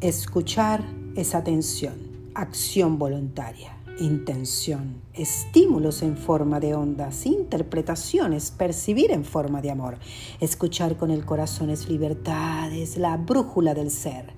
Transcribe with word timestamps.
Escuchar 0.00 0.84
es 1.16 1.34
atención, 1.34 1.96
acción 2.32 3.00
voluntaria, 3.00 3.76
intención, 3.98 5.02
estímulos 5.12 6.02
en 6.02 6.16
forma 6.16 6.60
de 6.60 6.76
ondas, 6.76 7.26
interpretaciones, 7.26 8.52
percibir 8.52 9.10
en 9.10 9.24
forma 9.24 9.60
de 9.60 9.72
amor. 9.72 9.98
Escuchar 10.38 10.96
con 10.96 11.10
el 11.10 11.24
corazón 11.24 11.70
es 11.70 11.88
libertad, 11.88 12.72
es 12.72 12.96
la 12.96 13.16
brújula 13.16 13.74
del 13.74 13.90
ser. 13.90 14.32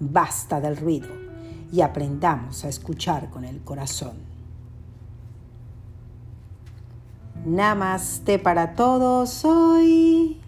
Basta 0.00 0.60
del 0.60 0.76
ruido 0.76 1.10
y 1.70 1.80
aprendamos 1.80 2.64
a 2.64 2.68
escuchar 2.68 3.30
con 3.30 3.44
el 3.44 3.60
corazón. 3.60 4.16
Namaste 7.46 8.40
para 8.40 8.74
todos 8.74 9.44
hoy. 9.44 10.40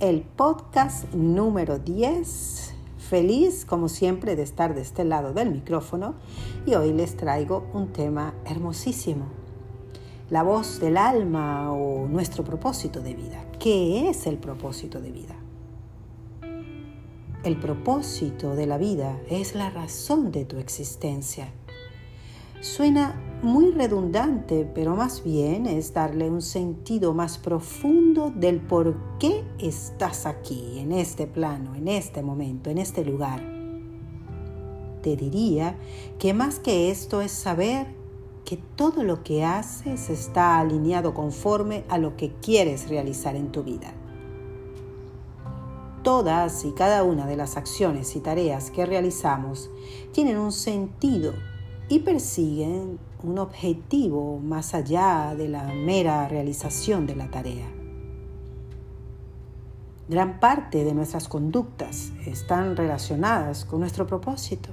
El 0.00 0.20
podcast 0.20 1.14
número 1.14 1.78
10 1.78 2.73
Feliz, 3.08 3.66
como 3.66 3.90
siempre, 3.90 4.34
de 4.34 4.42
estar 4.42 4.74
de 4.74 4.80
este 4.80 5.04
lado 5.04 5.34
del 5.34 5.50
micrófono 5.50 6.14
y 6.64 6.74
hoy 6.74 6.90
les 6.94 7.18
traigo 7.18 7.66
un 7.74 7.92
tema 7.92 8.32
hermosísimo. 8.46 9.26
La 10.30 10.42
voz 10.42 10.80
del 10.80 10.96
alma 10.96 11.70
o 11.70 12.08
nuestro 12.08 12.44
propósito 12.44 13.02
de 13.02 13.14
vida. 13.14 13.44
¿Qué 13.58 14.08
es 14.08 14.26
el 14.26 14.38
propósito 14.38 15.02
de 15.02 15.10
vida? 15.10 15.34
El 17.44 17.58
propósito 17.60 18.56
de 18.56 18.66
la 18.66 18.78
vida 18.78 19.20
es 19.28 19.54
la 19.54 19.68
razón 19.68 20.32
de 20.32 20.46
tu 20.46 20.56
existencia. 20.56 21.52
Suena 22.62 23.20
muy 23.44 23.70
redundante, 23.70 24.68
pero 24.74 24.96
más 24.96 25.22
bien 25.22 25.66
es 25.66 25.92
darle 25.92 26.30
un 26.30 26.42
sentido 26.42 27.12
más 27.12 27.38
profundo 27.38 28.32
del 28.34 28.60
por 28.60 28.96
qué 29.18 29.44
estás 29.58 30.26
aquí, 30.26 30.78
en 30.78 30.92
este 30.92 31.26
plano, 31.26 31.74
en 31.74 31.88
este 31.88 32.22
momento, 32.22 32.70
en 32.70 32.78
este 32.78 33.04
lugar. 33.04 33.42
Te 35.02 35.16
diría 35.16 35.76
que 36.18 36.32
más 36.32 36.58
que 36.58 36.90
esto 36.90 37.20
es 37.20 37.32
saber 37.32 37.86
que 38.46 38.56
todo 38.76 39.02
lo 39.02 39.22
que 39.22 39.44
haces 39.44 40.08
está 40.10 40.58
alineado 40.58 41.14
conforme 41.14 41.84
a 41.88 41.98
lo 41.98 42.16
que 42.16 42.32
quieres 42.40 42.88
realizar 42.88 43.36
en 43.36 43.52
tu 43.52 43.62
vida. 43.62 43.92
Todas 46.02 46.64
y 46.64 46.72
cada 46.72 47.02
una 47.02 47.26
de 47.26 47.36
las 47.36 47.56
acciones 47.56 48.16
y 48.16 48.20
tareas 48.20 48.70
que 48.70 48.84
realizamos 48.84 49.70
tienen 50.12 50.38
un 50.38 50.52
sentido 50.52 51.32
y 51.88 52.00
persiguen 52.00 52.98
un 53.22 53.38
objetivo 53.38 54.38
más 54.38 54.74
allá 54.74 55.34
de 55.36 55.48
la 55.48 55.72
mera 55.72 56.28
realización 56.28 57.06
de 57.06 57.16
la 57.16 57.30
tarea. 57.30 57.66
Gran 60.08 60.38
parte 60.38 60.84
de 60.84 60.94
nuestras 60.94 61.28
conductas 61.28 62.12
están 62.26 62.76
relacionadas 62.76 63.64
con 63.64 63.80
nuestro 63.80 64.06
propósito. 64.06 64.70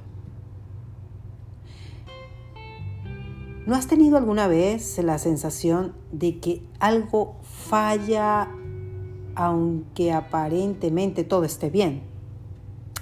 ¿No 3.65 3.75
has 3.75 3.87
tenido 3.87 4.17
alguna 4.17 4.47
vez 4.47 4.97
la 4.97 5.17
sensación 5.17 5.93
de 6.11 6.39
que 6.39 6.63
algo 6.79 7.37
falla 7.43 8.49
aunque 9.35 10.11
aparentemente 10.11 11.23
todo 11.23 11.45
esté 11.45 11.69
bien? 11.69 12.01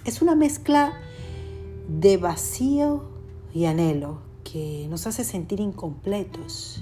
Es 0.05 0.21
una 0.21 0.35
mezcla 0.35 0.93
de 1.87 2.17
vacío 2.17 3.08
y 3.53 3.65
anhelo 3.65 4.19
que 4.43 4.87
nos 4.89 5.07
hace 5.07 5.23
sentir 5.23 5.59
incompletos 5.59 6.81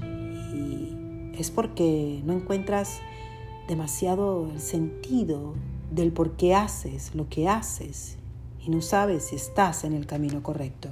y 0.53 0.95
es 1.37 1.51
porque 1.51 2.21
no 2.25 2.33
encuentras 2.33 2.99
demasiado 3.67 4.49
el 4.51 4.59
sentido 4.59 5.53
del 5.91 6.11
por 6.11 6.31
qué 6.31 6.55
haces 6.55 7.13
lo 7.15 7.29
que 7.29 7.47
haces 7.47 8.17
y 8.65 8.69
no 8.69 8.81
sabes 8.81 9.25
si 9.25 9.35
estás 9.35 9.83
en 9.83 9.93
el 9.93 10.05
camino 10.05 10.43
correcto. 10.43 10.89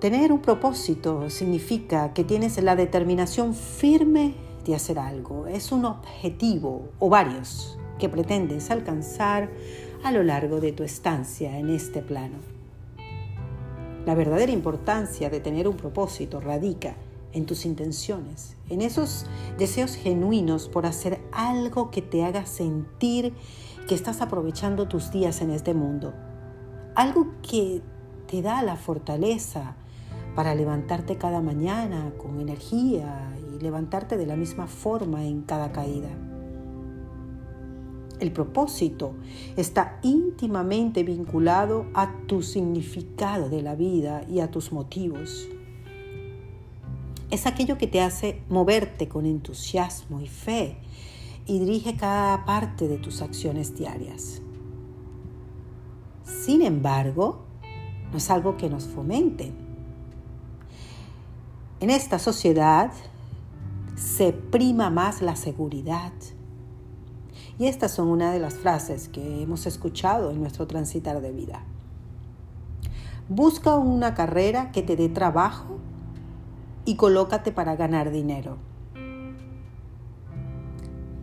Tener 0.00 0.32
un 0.32 0.40
propósito 0.40 1.28
significa 1.28 2.12
que 2.14 2.22
tienes 2.22 2.62
la 2.62 2.76
determinación 2.76 3.52
firme 3.52 4.34
de 4.64 4.76
hacer 4.76 4.98
algo. 4.98 5.48
Es 5.48 5.72
un 5.72 5.84
objetivo 5.84 6.90
o 7.00 7.08
varios 7.08 7.76
que 7.98 8.08
pretendes 8.08 8.70
alcanzar 8.70 9.50
a 10.02 10.12
lo 10.12 10.22
largo 10.22 10.60
de 10.60 10.72
tu 10.72 10.82
estancia 10.82 11.58
en 11.58 11.70
este 11.70 12.02
plano. 12.02 12.36
La 14.06 14.14
verdadera 14.14 14.52
importancia 14.52 15.28
de 15.28 15.40
tener 15.40 15.68
un 15.68 15.76
propósito 15.76 16.40
radica 16.40 16.94
en 17.32 17.46
tus 17.46 17.66
intenciones, 17.66 18.56
en 18.70 18.80
esos 18.80 19.26
deseos 19.58 19.96
genuinos 19.96 20.68
por 20.68 20.86
hacer 20.86 21.20
algo 21.32 21.90
que 21.90 22.00
te 22.02 22.24
haga 22.24 22.46
sentir 22.46 23.34
que 23.86 23.94
estás 23.94 24.20
aprovechando 24.20 24.88
tus 24.88 25.10
días 25.10 25.40
en 25.42 25.50
este 25.50 25.74
mundo, 25.74 26.14
algo 26.94 27.34
que 27.42 27.82
te 28.26 28.42
da 28.42 28.62
la 28.62 28.76
fortaleza 28.76 29.76
para 30.34 30.54
levantarte 30.54 31.16
cada 31.16 31.40
mañana 31.40 32.12
con 32.16 32.40
energía 32.40 33.34
y 33.52 33.62
levantarte 33.62 34.16
de 34.16 34.26
la 34.26 34.36
misma 34.36 34.66
forma 34.66 35.24
en 35.24 35.42
cada 35.42 35.72
caída. 35.72 36.10
El 38.20 38.32
propósito 38.32 39.14
está 39.56 40.00
íntimamente 40.02 41.04
vinculado 41.04 41.86
a 41.94 42.12
tu 42.26 42.42
significado 42.42 43.48
de 43.48 43.62
la 43.62 43.74
vida 43.74 44.24
y 44.28 44.40
a 44.40 44.50
tus 44.50 44.72
motivos. 44.72 45.48
Es 47.30 47.46
aquello 47.46 47.78
que 47.78 47.86
te 47.86 48.00
hace 48.00 48.42
moverte 48.48 49.08
con 49.08 49.26
entusiasmo 49.26 50.20
y 50.20 50.26
fe 50.26 50.78
y 51.46 51.58
dirige 51.58 51.96
cada 51.96 52.44
parte 52.44 52.88
de 52.88 52.98
tus 52.98 53.22
acciones 53.22 53.76
diarias. 53.76 54.42
Sin 56.24 56.62
embargo, 56.62 57.40
no 58.10 58.18
es 58.18 58.30
algo 58.30 58.56
que 58.56 58.68
nos 58.70 58.86
fomente. 58.86 59.52
En 61.80 61.90
esta 61.90 62.18
sociedad 62.18 62.90
se 63.94 64.32
prima 64.32 64.90
más 64.90 65.22
la 65.22 65.36
seguridad, 65.36 66.12
y 67.58 67.66
estas 67.66 67.90
son 67.90 68.08
una 68.08 68.32
de 68.32 68.38
las 68.38 68.54
frases 68.54 69.08
que 69.08 69.42
hemos 69.42 69.66
escuchado 69.66 70.30
en 70.30 70.40
nuestro 70.40 70.66
transitar 70.66 71.20
de 71.20 71.32
vida. 71.32 71.64
Busca 73.28 73.74
una 73.74 74.14
carrera 74.14 74.70
que 74.70 74.82
te 74.82 74.96
dé 74.96 75.08
trabajo 75.08 75.78
y 76.84 76.96
colócate 76.96 77.50
para 77.52 77.76
ganar 77.76 78.10
dinero. 78.10 78.56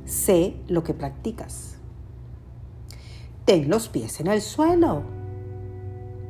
Sé 0.04 0.58
lo 0.68 0.84
que 0.84 0.94
practicas. 0.94 1.78
Ten 3.46 3.70
los 3.70 3.88
pies 3.88 4.20
en 4.20 4.28
el 4.28 4.42
suelo. 4.42 5.04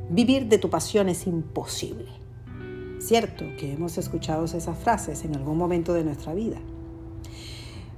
Vivir 0.08 0.48
de 0.48 0.58
tu 0.58 0.70
pasión 0.70 1.08
es 1.08 1.26
imposible. 1.26 2.10
Cierto 3.00 3.44
que 3.58 3.72
hemos 3.72 3.98
escuchado 3.98 4.44
esas 4.44 4.78
frases 4.78 5.24
en 5.24 5.34
algún 5.34 5.58
momento 5.58 5.92
de 5.92 6.04
nuestra 6.04 6.32
vida. 6.32 6.58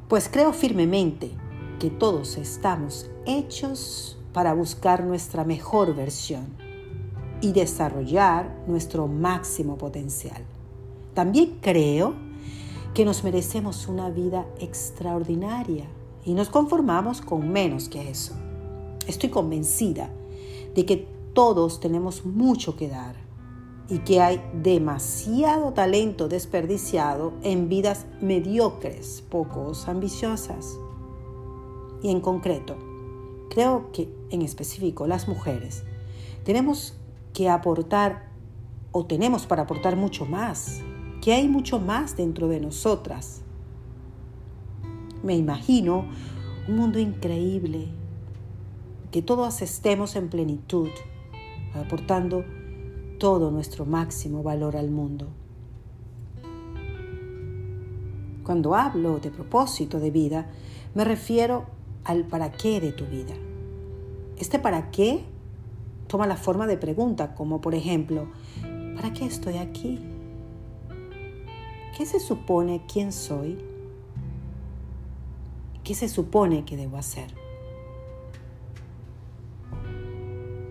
Pues 0.08 0.28
creo 0.28 0.52
firmemente 0.52 1.30
que 1.78 1.90
todos 1.90 2.36
estamos 2.36 3.08
hechos 3.26 4.18
para 4.32 4.52
buscar 4.54 5.04
nuestra 5.04 5.44
mejor 5.44 5.94
versión 5.94 6.46
y 7.40 7.52
desarrollar 7.52 8.64
nuestro 8.66 9.06
máximo 9.06 9.76
potencial. 9.78 10.44
También 11.14 11.58
creo 11.60 12.14
que 12.94 13.04
nos 13.04 13.22
merecemos 13.22 13.86
una 13.88 14.10
vida 14.10 14.46
extraordinaria 14.58 15.86
y 16.24 16.34
nos 16.34 16.48
conformamos 16.48 17.20
con 17.20 17.48
menos 17.50 17.88
que 17.88 18.10
eso. 18.10 18.34
Estoy 19.06 19.30
convencida 19.30 20.10
de 20.74 20.84
que 20.84 21.08
todos 21.32 21.80
tenemos 21.80 22.24
mucho 22.26 22.76
que 22.76 22.88
dar 22.88 23.14
y 23.88 24.00
que 24.00 24.20
hay 24.20 24.42
demasiado 24.52 25.72
talento 25.72 26.28
desperdiciado 26.28 27.32
en 27.42 27.68
vidas 27.68 28.06
mediocres, 28.20 29.22
pocos 29.30 29.88
ambiciosas. 29.88 30.78
Y 32.02 32.10
en 32.10 32.20
concreto, 32.20 32.76
creo 33.50 33.90
que 33.92 34.12
en 34.30 34.42
específico 34.42 35.06
las 35.06 35.28
mujeres 35.28 35.84
tenemos 36.44 36.94
que 37.32 37.48
aportar 37.48 38.28
o 38.92 39.06
tenemos 39.06 39.46
para 39.46 39.62
aportar 39.62 39.96
mucho 39.96 40.26
más, 40.26 40.80
que 41.20 41.32
hay 41.32 41.48
mucho 41.48 41.78
más 41.78 42.16
dentro 42.16 42.48
de 42.48 42.60
nosotras. 42.60 43.42
Me 45.22 45.36
imagino 45.36 46.06
un 46.68 46.76
mundo 46.76 46.98
increíble, 46.98 47.88
que 49.10 49.22
todos 49.22 49.62
estemos 49.62 50.16
en 50.16 50.28
plenitud, 50.28 50.88
aportando 51.74 52.44
todo 53.18 53.50
nuestro 53.50 53.84
máximo 53.84 54.42
valor 54.42 54.76
al 54.76 54.90
mundo. 54.90 55.28
Cuando 58.44 58.74
hablo 58.74 59.18
de 59.18 59.30
propósito 59.30 60.00
de 60.00 60.10
vida, 60.10 60.50
me 60.94 61.04
refiero 61.04 61.66
al 62.08 62.24
para 62.24 62.50
qué 62.50 62.80
de 62.80 62.90
tu 62.90 63.04
vida. 63.04 63.34
Este 64.38 64.58
para 64.58 64.90
qué 64.90 65.24
toma 66.06 66.26
la 66.26 66.38
forma 66.38 66.66
de 66.66 66.78
pregunta, 66.78 67.34
como 67.34 67.60
por 67.60 67.74
ejemplo, 67.74 68.28
¿para 68.96 69.12
qué 69.12 69.26
estoy 69.26 69.58
aquí? 69.58 70.00
¿Qué 71.96 72.06
se 72.06 72.18
supone 72.18 72.82
quién 72.90 73.12
soy? 73.12 73.58
¿Qué 75.84 75.94
se 75.94 76.08
supone 76.08 76.64
que 76.64 76.78
debo 76.78 76.96
hacer? 76.96 77.34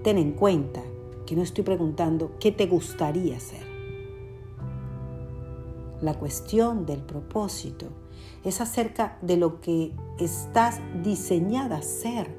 Ten 0.03 0.17
en 0.17 0.31
cuenta 0.31 0.81
que 1.27 1.35
no 1.35 1.43
estoy 1.43 1.63
preguntando 1.63 2.31
qué 2.39 2.51
te 2.51 2.65
gustaría 2.65 3.37
hacer. 3.37 3.66
La 6.01 6.13
cuestión 6.13 6.85
del 6.85 7.01
propósito 7.01 7.87
es 8.43 8.61
acerca 8.61 9.17
de 9.23 9.35
lo 9.35 9.61
que 9.61 9.93
estás 10.19 10.79
diseñada 11.03 11.77
a 11.77 11.81
ser, 11.81 12.29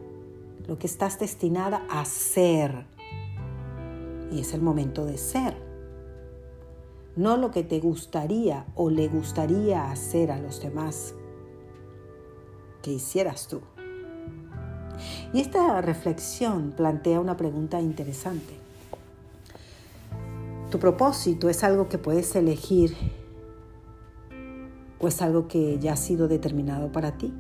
lo 0.69 0.79
que 0.79 0.87
estás 0.87 1.19
destinada 1.19 1.85
a 1.91 2.05
ser. 2.05 2.87
Y 4.31 4.41
es 4.41 4.55
el 4.55 4.63
momento 4.63 5.05
de 5.07 5.19
ser. 5.19 5.57
No 7.17 7.37
lo 7.37 7.51
que 7.51 7.65
te 7.65 7.81
gustaría 7.81 8.65
o 8.77 8.91
le 8.91 9.09
gustaría 9.09 9.91
hacer 9.91 10.31
a 10.31 10.39
los 10.39 10.61
demás 10.61 11.15
que 12.81 12.93
hicieras 12.93 13.49
tú. 13.49 13.61
Y 15.33 15.41
esta 15.41 15.81
reflexión 15.81 16.75
plantea 16.77 17.19
una 17.19 17.37
pregunta 17.37 17.81
interesante. 17.81 18.55
¿Tu 20.71 20.79
propósito 20.79 21.49
es 21.49 21.65
algo 21.65 21.89
que 21.89 21.99
puedes 21.99 22.37
elegir 22.37 22.95
es 25.07 25.23
algo 25.23 25.47
que 25.47 25.79
ya 25.79 25.93
ha 25.93 25.97
sido 25.97 26.27
determinado 26.27 26.91
para 26.91 27.17
ti? 27.17 27.33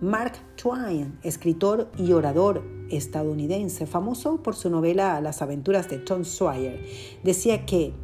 Mark 0.00 0.34
Twain, 0.56 1.18
escritor 1.22 1.90
y 1.96 2.12
orador 2.12 2.62
estadounidense, 2.90 3.86
famoso 3.86 4.42
por 4.42 4.54
su 4.54 4.68
novela 4.68 5.18
Las 5.22 5.40
aventuras 5.40 5.88
de 5.88 5.98
Tom 5.98 6.24
Sawyer, 6.24 6.84
decía 7.22 7.64
que 7.64 7.94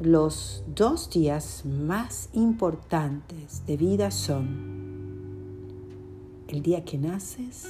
los 0.00 0.64
dos 0.74 1.10
días 1.10 1.64
más 1.64 2.28
importantes 2.32 3.64
de 3.66 3.76
vida 3.76 4.10
son 4.10 4.84
el 6.48 6.62
día 6.62 6.84
que 6.84 6.98
naces 6.98 7.66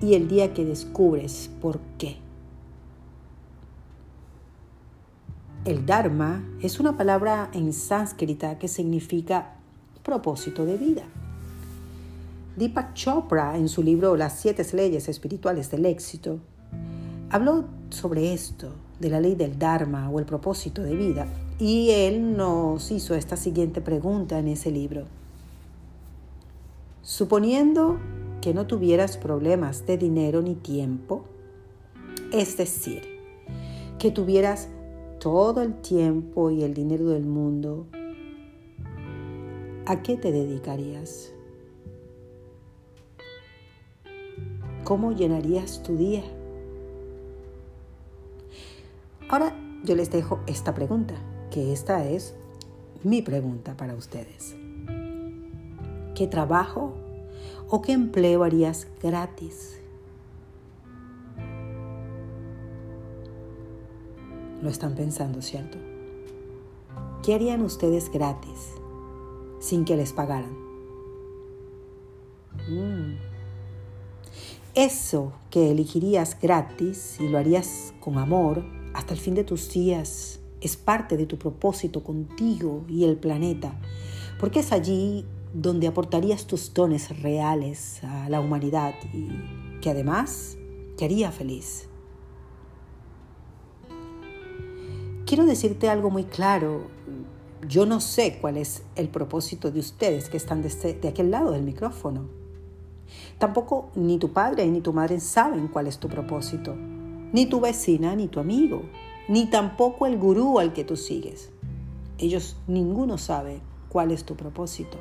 y 0.00 0.14
el 0.14 0.28
día 0.28 0.54
que 0.54 0.64
descubres 0.64 1.50
por 1.60 1.80
qué. 1.98 2.23
El 5.64 5.86
Dharma 5.86 6.44
es 6.60 6.78
una 6.78 6.94
palabra 6.98 7.48
en 7.54 7.72
sánscrita 7.72 8.58
que 8.58 8.68
significa 8.68 9.54
propósito 10.02 10.66
de 10.66 10.76
vida. 10.76 11.04
Deepak 12.56 12.92
Chopra, 12.92 13.56
en 13.56 13.70
su 13.70 13.82
libro 13.82 14.14
Las 14.14 14.38
siete 14.38 14.62
leyes 14.74 15.08
espirituales 15.08 15.70
del 15.70 15.86
éxito, 15.86 16.38
habló 17.30 17.64
sobre 17.88 18.34
esto, 18.34 18.74
de 19.00 19.08
la 19.08 19.20
ley 19.20 19.36
del 19.36 19.58
Dharma 19.58 20.10
o 20.10 20.18
el 20.18 20.26
propósito 20.26 20.82
de 20.82 20.96
vida, 20.96 21.26
y 21.58 21.88
él 21.92 22.36
nos 22.36 22.90
hizo 22.90 23.14
esta 23.14 23.38
siguiente 23.38 23.80
pregunta 23.80 24.38
en 24.38 24.48
ese 24.48 24.70
libro. 24.70 25.04
Suponiendo 27.00 27.98
que 28.42 28.52
no 28.52 28.66
tuvieras 28.66 29.16
problemas 29.16 29.86
de 29.86 29.96
dinero 29.96 30.42
ni 30.42 30.56
tiempo, 30.56 31.24
es 32.34 32.58
decir, 32.58 33.02
que 33.98 34.10
tuvieras 34.10 34.68
todo 35.24 35.62
el 35.62 35.80
tiempo 35.80 36.50
y 36.50 36.64
el 36.64 36.74
dinero 36.74 37.06
del 37.06 37.24
mundo, 37.24 37.86
¿a 39.86 40.02
qué 40.02 40.18
te 40.18 40.30
dedicarías? 40.30 41.32
¿Cómo 44.84 45.12
llenarías 45.12 45.82
tu 45.82 45.96
día? 45.96 46.22
Ahora 49.30 49.56
yo 49.82 49.96
les 49.96 50.10
dejo 50.10 50.40
esta 50.46 50.74
pregunta, 50.74 51.14
que 51.50 51.72
esta 51.72 52.06
es 52.06 52.34
mi 53.02 53.22
pregunta 53.22 53.78
para 53.78 53.94
ustedes. 53.94 54.54
¿Qué 56.14 56.26
trabajo 56.26 56.92
o 57.70 57.80
qué 57.80 57.92
empleo 57.92 58.44
harías 58.44 58.88
gratis? 59.02 59.80
Lo 64.64 64.70
están 64.70 64.94
pensando, 64.94 65.42
¿cierto? 65.42 65.76
¿Qué 67.22 67.34
harían 67.34 67.60
ustedes 67.60 68.10
gratis 68.10 68.72
sin 69.60 69.84
que 69.84 69.94
les 69.94 70.14
pagaran? 70.14 70.56
Mm. 72.66 73.18
Eso 74.74 75.34
que 75.50 75.70
elegirías 75.70 76.40
gratis 76.40 77.18
y 77.20 77.28
lo 77.28 77.36
harías 77.36 77.92
con 78.00 78.16
amor 78.16 78.64
hasta 78.94 79.12
el 79.12 79.20
fin 79.20 79.34
de 79.34 79.44
tus 79.44 79.70
días 79.70 80.40
es 80.62 80.78
parte 80.78 81.18
de 81.18 81.26
tu 81.26 81.36
propósito 81.36 82.02
contigo 82.02 82.86
y 82.88 83.04
el 83.04 83.18
planeta, 83.18 83.78
porque 84.40 84.60
es 84.60 84.72
allí 84.72 85.26
donde 85.52 85.88
aportarías 85.88 86.46
tus 86.46 86.72
dones 86.72 87.20
reales 87.20 88.02
a 88.02 88.30
la 88.30 88.40
humanidad 88.40 88.94
y 89.12 89.28
que 89.82 89.90
además 89.90 90.56
te 90.96 91.04
haría 91.04 91.30
feliz. 91.30 91.90
Quiero 95.26 95.44
decirte 95.46 95.88
algo 95.88 96.10
muy 96.10 96.24
claro. 96.24 96.82
Yo 97.66 97.86
no 97.86 98.00
sé 98.00 98.38
cuál 98.40 98.56
es 98.56 98.82
el 98.94 99.08
propósito 99.08 99.70
de 99.70 99.80
ustedes 99.80 100.28
que 100.28 100.36
están 100.36 100.62
de, 100.62 100.68
este, 100.68 100.94
de 100.94 101.08
aquel 101.08 101.30
lado 101.30 101.52
del 101.52 101.62
micrófono. 101.62 102.28
Tampoco 103.38 103.90
ni 103.94 104.18
tu 104.18 104.32
padre 104.32 104.66
ni 104.66 104.80
tu 104.80 104.92
madre 104.92 105.20
saben 105.20 105.68
cuál 105.68 105.86
es 105.86 105.98
tu 105.98 106.08
propósito. 106.08 106.74
Ni 107.32 107.46
tu 107.46 107.60
vecina 107.60 108.14
ni 108.14 108.28
tu 108.28 108.38
amigo. 108.38 108.82
Ni 109.28 109.46
tampoco 109.46 110.06
el 110.06 110.18
gurú 110.18 110.58
al 110.58 110.72
que 110.72 110.84
tú 110.84 110.96
sigues. 110.96 111.50
Ellos 112.18 112.56
ninguno 112.66 113.18
sabe 113.18 113.60
cuál 113.88 114.10
es 114.10 114.24
tu 114.24 114.36
propósito. 114.36 114.98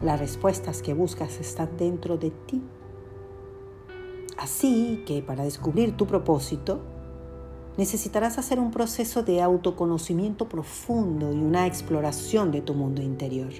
Las 0.00 0.20
respuestas 0.20 0.82
que 0.82 0.94
buscas 0.94 1.40
están 1.40 1.76
dentro 1.76 2.18
de 2.18 2.30
ti. 2.30 2.62
Así 4.38 5.02
que 5.06 5.22
para 5.22 5.44
descubrir 5.44 5.96
tu 5.96 6.06
propósito, 6.06 6.80
necesitarás 7.76 8.38
hacer 8.38 8.58
un 8.58 8.70
proceso 8.70 9.22
de 9.22 9.42
autoconocimiento 9.42 10.48
profundo 10.48 11.32
y 11.32 11.36
una 11.36 11.66
exploración 11.66 12.50
de 12.50 12.62
tu 12.62 12.74
mundo 12.74 13.02
interior. 13.02 13.52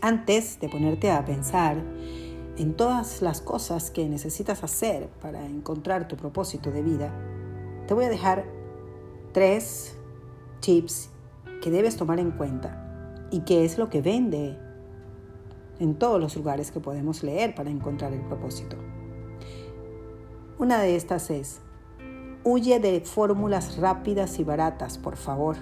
Antes 0.00 0.60
de 0.60 0.68
ponerte 0.68 1.10
a 1.10 1.24
pensar 1.24 1.82
en 2.56 2.74
todas 2.74 3.22
las 3.22 3.40
cosas 3.40 3.90
que 3.90 4.08
necesitas 4.08 4.62
hacer 4.62 5.08
para 5.20 5.44
encontrar 5.44 6.06
tu 6.08 6.16
propósito 6.16 6.70
de 6.70 6.82
vida, 6.82 7.12
te 7.86 7.94
voy 7.94 8.04
a 8.04 8.08
dejar 8.08 8.44
tres 9.32 9.96
tips 10.60 11.10
que 11.60 11.70
debes 11.70 11.96
tomar 11.96 12.20
en 12.20 12.30
cuenta 12.30 13.28
y 13.30 13.40
que 13.40 13.64
es 13.64 13.78
lo 13.78 13.90
que 13.90 14.00
vende 14.00 14.58
en 15.78 15.94
todos 15.94 16.20
los 16.20 16.36
lugares 16.36 16.70
que 16.70 16.80
podemos 16.80 17.22
leer 17.22 17.54
para 17.54 17.70
encontrar 17.70 18.12
el 18.12 18.20
propósito. 18.20 18.76
Una 20.58 20.80
de 20.80 20.96
estas 20.96 21.30
es, 21.30 21.60
Huye 22.48 22.78
de 22.78 23.00
fórmulas 23.00 23.76
rápidas 23.76 24.38
y 24.38 24.44
baratas, 24.44 24.98
por 24.98 25.16
favor. 25.16 25.56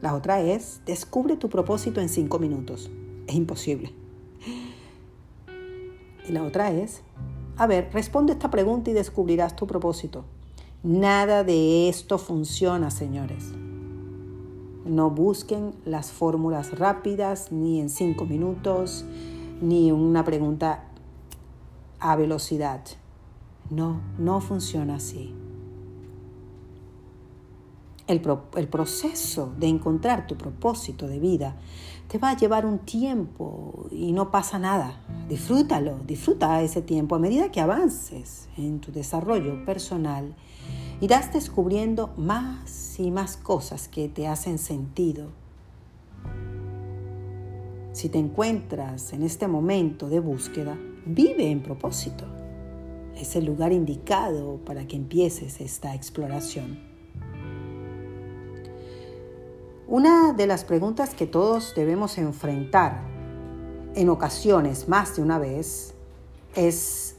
La 0.00 0.14
otra 0.14 0.40
es, 0.40 0.82
descubre 0.86 1.36
tu 1.36 1.48
propósito 1.48 2.00
en 2.00 2.08
cinco 2.08 2.38
minutos. 2.38 2.92
Es 3.26 3.34
imposible. 3.34 3.92
Y 6.28 6.30
la 6.30 6.44
otra 6.44 6.70
es, 6.70 7.02
a 7.56 7.66
ver, 7.66 7.90
responde 7.92 8.34
esta 8.34 8.50
pregunta 8.50 8.90
y 8.90 8.92
descubrirás 8.92 9.56
tu 9.56 9.66
propósito. 9.66 10.26
Nada 10.84 11.42
de 11.42 11.88
esto 11.88 12.16
funciona, 12.16 12.92
señores. 12.92 13.50
No 14.84 15.10
busquen 15.10 15.74
las 15.84 16.12
fórmulas 16.12 16.78
rápidas, 16.78 17.50
ni 17.50 17.80
en 17.80 17.90
cinco 17.90 18.26
minutos, 18.26 19.04
ni 19.60 19.90
una 19.90 20.24
pregunta 20.24 20.84
a 21.98 22.14
velocidad. 22.14 22.80
No, 23.70 24.00
no 24.18 24.40
funciona 24.40 24.96
así. 24.96 25.32
El, 28.08 28.20
proceso 28.68 29.52
de 29.56 29.68
encontrar 29.68 30.26
tu 30.26 30.36
propósito 30.36 31.06
de 31.06 31.20
vida 31.20 31.54
te 32.08 32.18
va 32.18 32.30
a 32.30 32.36
llevar 32.36 32.66
un 32.66 32.80
tiempo 32.80 33.86
y 33.92 34.10
no 34.10 34.32
pasa 34.32 34.58
nada. 34.58 35.00
Disfrútalo, 35.28 36.00
disfruta 36.04 36.60
ese 36.60 36.82
tiempo. 36.82 37.14
A 37.14 37.20
medida 37.20 37.52
que 37.52 37.60
avances 37.60 38.48
en 38.56 38.80
tu 38.80 38.90
desarrollo 38.90 39.64
personal, 39.64 40.34
irás 41.00 41.32
descubriendo 41.32 42.10
más 42.16 42.98
y 42.98 43.12
más 43.12 43.36
cosas 43.36 43.86
que 43.86 44.08
te 44.08 44.26
hacen 44.26 44.58
sentido. 44.58 45.28
Si 47.92 48.08
te 48.08 48.18
encuentras 48.18 49.12
en 49.12 49.22
este 49.22 49.46
momento 49.46 50.08
de 50.08 50.18
búsqueda, 50.18 50.76
vive 51.06 51.48
en 51.48 51.62
propósito 51.62 52.39
es 53.20 53.36
el 53.36 53.44
lugar 53.44 53.72
indicado 53.72 54.58
para 54.64 54.86
que 54.86 54.96
empieces 54.96 55.60
esta 55.60 55.94
exploración. 55.94 56.78
Una 59.86 60.32
de 60.32 60.46
las 60.46 60.64
preguntas 60.64 61.14
que 61.14 61.26
todos 61.26 61.74
debemos 61.74 62.16
enfrentar 62.16 63.02
en 63.94 64.08
ocasiones 64.08 64.88
más 64.88 65.16
de 65.16 65.22
una 65.22 65.38
vez 65.38 65.94
es 66.54 67.16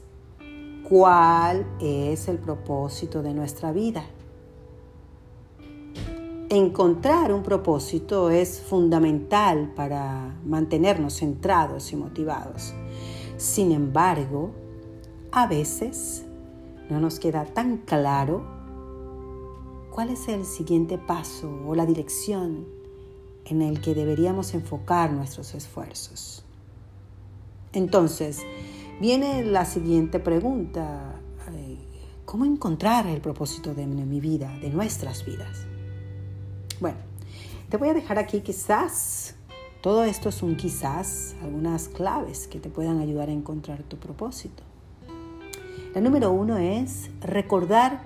¿cuál 0.88 1.66
es 1.80 2.28
el 2.28 2.38
propósito 2.38 3.22
de 3.22 3.34
nuestra 3.34 3.72
vida? 3.72 4.04
Encontrar 6.48 7.32
un 7.32 7.42
propósito 7.42 8.30
es 8.30 8.60
fundamental 8.60 9.72
para 9.74 10.34
mantenernos 10.44 11.18
centrados 11.18 11.92
y 11.92 11.96
motivados. 11.96 12.74
Sin 13.36 13.72
embargo, 13.72 14.61
a 15.32 15.46
veces 15.46 16.24
no 16.90 17.00
nos 17.00 17.18
queda 17.18 17.46
tan 17.46 17.78
claro 17.78 18.44
cuál 19.90 20.10
es 20.10 20.28
el 20.28 20.44
siguiente 20.44 20.98
paso 20.98 21.50
o 21.66 21.74
la 21.74 21.86
dirección 21.86 22.66
en 23.46 23.62
el 23.62 23.80
que 23.80 23.94
deberíamos 23.94 24.52
enfocar 24.52 25.10
nuestros 25.10 25.54
esfuerzos. 25.54 26.44
Entonces, 27.72 28.42
viene 29.00 29.42
la 29.44 29.64
siguiente 29.64 30.20
pregunta. 30.20 31.18
¿Cómo 32.24 32.44
encontrar 32.44 33.06
el 33.06 33.20
propósito 33.20 33.74
de 33.74 33.86
mi 33.86 34.20
vida, 34.20 34.56
de 34.60 34.70
nuestras 34.70 35.24
vidas? 35.24 35.66
Bueno, 36.80 36.98
te 37.68 37.76
voy 37.76 37.88
a 37.88 37.94
dejar 37.94 38.18
aquí 38.18 38.40
quizás, 38.40 39.34
todo 39.82 40.04
esto 40.04 40.28
es 40.28 40.42
un 40.42 40.56
quizás, 40.56 41.34
algunas 41.42 41.88
claves 41.88 42.46
que 42.46 42.60
te 42.60 42.70
puedan 42.70 43.00
ayudar 43.00 43.28
a 43.28 43.32
encontrar 43.32 43.82
tu 43.82 43.98
propósito. 43.98 44.62
La 45.94 46.00
número 46.00 46.32
uno 46.32 46.56
es 46.56 47.10
recordar 47.20 48.00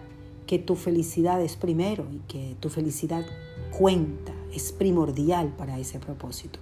que 0.49 0.59
tu 0.59 0.75
felicidad 0.75 1.41
es 1.41 1.55
primero 1.55 2.05
y 2.13 2.19
que 2.27 2.57
tu 2.59 2.69
felicidad 2.69 3.25
cuenta, 3.79 4.33
es 4.53 4.73
primordial 4.73 5.55
para 5.57 5.79
ese 5.79 6.01
propósito. 6.01 6.59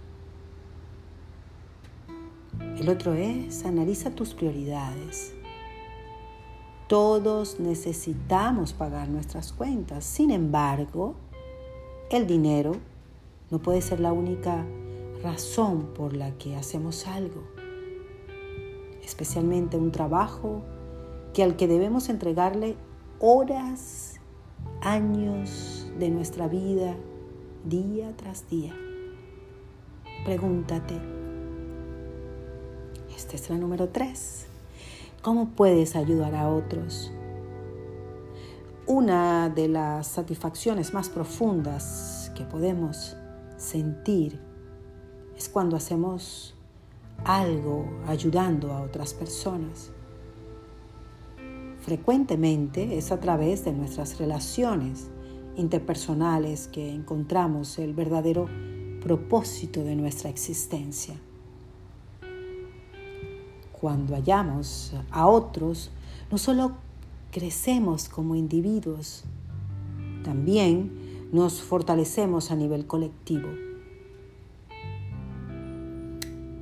El 2.78 2.90
otro 2.90 3.14
es 3.14 3.64
analiza 3.64 4.10
tus 4.10 4.34
prioridades. 4.34 5.32
Todos 6.88 7.58
necesitamos 7.58 8.74
pagar 8.74 9.08
nuestras 9.08 9.54
cuentas. 9.54 10.04
Sin 10.04 10.30
embargo, 10.30 11.14
el 12.10 12.26
dinero 12.26 12.72
no 13.50 13.60
puede 13.60 13.80
ser 13.80 14.00
la 14.00 14.12
única 14.12 14.66
razón 15.22 15.86
por 15.94 16.14
la 16.14 16.36
que 16.36 16.54
hacemos 16.54 17.06
algo, 17.06 17.42
especialmente 19.02 19.78
un 19.78 19.90
trabajo 19.90 20.62
que 21.34 21.42
al 21.42 21.56
que 21.56 21.66
debemos 21.66 22.08
entregarle 22.08 22.76
horas, 23.18 24.20
años 24.80 25.86
de 25.98 26.08
nuestra 26.08 26.46
vida, 26.46 26.94
día 27.64 28.14
tras 28.16 28.48
día. 28.48 28.72
Pregúntate, 30.24 30.94
esta 33.14 33.34
es 33.34 33.50
la 33.50 33.56
número 33.56 33.88
tres, 33.88 34.46
¿cómo 35.22 35.50
puedes 35.50 35.96
ayudar 35.96 36.36
a 36.36 36.48
otros? 36.48 37.12
Una 38.86 39.48
de 39.48 39.66
las 39.68 40.06
satisfacciones 40.06 40.94
más 40.94 41.08
profundas 41.08 42.30
que 42.36 42.44
podemos 42.44 43.16
sentir 43.56 44.40
es 45.36 45.48
cuando 45.48 45.76
hacemos 45.76 46.54
algo 47.24 47.86
ayudando 48.06 48.72
a 48.72 48.82
otras 48.82 49.14
personas. 49.14 49.93
Frecuentemente 51.84 52.96
es 52.96 53.12
a 53.12 53.20
través 53.20 53.66
de 53.66 53.72
nuestras 53.74 54.18
relaciones 54.18 55.10
interpersonales 55.54 56.66
que 56.66 56.90
encontramos 56.90 57.78
el 57.78 57.92
verdadero 57.92 58.48
propósito 59.02 59.84
de 59.84 59.94
nuestra 59.94 60.30
existencia. 60.30 61.14
Cuando 63.78 64.14
hallamos 64.14 64.94
a 65.10 65.26
otros, 65.26 65.90
no 66.30 66.38
solo 66.38 66.72
crecemos 67.30 68.08
como 68.08 68.34
individuos, 68.34 69.24
también 70.24 71.28
nos 71.32 71.60
fortalecemos 71.60 72.50
a 72.50 72.56
nivel 72.56 72.86
colectivo. 72.86 73.50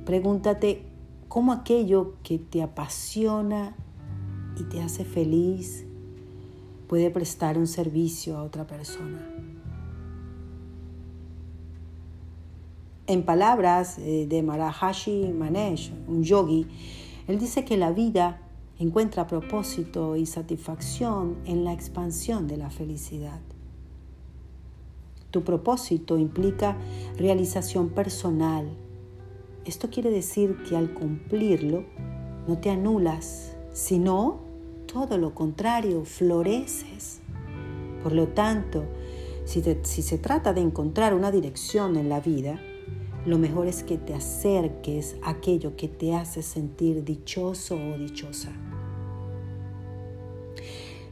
Pregúntate 0.03 0.85
cómo 1.29 1.53
aquello 1.53 2.15
que 2.23 2.39
te 2.39 2.61
apasiona 2.61 3.77
y 4.59 4.63
te 4.63 4.81
hace 4.81 5.05
feliz 5.05 5.85
puede 6.87 7.09
prestar 7.09 7.57
un 7.57 7.67
servicio 7.67 8.37
a 8.37 8.43
otra 8.43 8.67
persona. 8.67 9.19
En 13.07 13.23
palabras 13.23 13.97
eh, 13.99 14.27
de 14.29 14.43
Marahashi 14.43 15.33
Manesh, 15.33 15.91
un 16.07 16.23
yogi, 16.23 16.67
él 17.27 17.39
dice 17.39 17.65
que 17.65 17.77
la 17.77 17.91
vida 17.91 18.41
encuentra 18.79 19.27
propósito 19.27 20.15
y 20.15 20.25
satisfacción 20.25 21.37
en 21.45 21.63
la 21.63 21.73
expansión 21.73 22.47
de 22.47 22.57
la 22.57 22.69
felicidad. 22.69 23.39
Tu 25.31 25.43
propósito 25.43 26.17
implica 26.17 26.77
realización 27.17 27.89
personal. 27.89 28.69
Esto 29.65 29.89
quiere 29.89 30.11
decir 30.11 30.57
que 30.69 30.77
al 30.77 30.93
cumplirlo 30.93 31.85
no 32.47 32.59
te 32.59 32.69
anulas, 32.69 33.55
sino 33.73 34.42
todo 34.93 35.17
lo 35.17 35.33
contrario, 35.33 36.05
floreces. 36.05 37.19
Por 38.03 38.13
lo 38.13 38.27
tanto, 38.27 38.85
si, 39.43 39.61
se 39.61 40.17
trata 40.19 40.53
de 40.53 40.61
encontrar 40.61 41.15
una 41.15 41.31
dirección 41.31 41.97
en 41.97 42.09
la 42.09 42.19
vida, 42.19 42.59
lo 43.25 43.39
mejor 43.39 43.67
es 43.67 43.83
que 43.83 43.97
te 43.97 44.13
acerques 44.13 45.15
a 45.23 45.31
aquello 45.31 45.75
que 45.75 45.87
te 45.87 46.13
hace 46.13 46.43
sentir 46.43 47.03
dichoso 47.03 47.75
o 47.75 47.97
dichosa. 47.97 48.51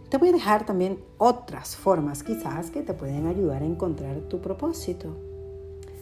Te 0.09 0.17
voy 0.17 0.29
a 0.29 0.33
dejar 0.33 0.65
también 0.65 0.99
otras 1.17 1.75
formas 1.75 2.21
quizás 2.21 2.69
que 2.69 2.83
te 2.83 2.93
pueden 2.93 3.25
ayudar 3.27 3.63
a 3.63 3.65
encontrar 3.65 4.19
tu 4.27 4.41
propósito. 4.41 5.15